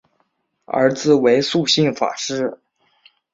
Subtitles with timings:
[0.65, 2.57] 儿子为素性法师。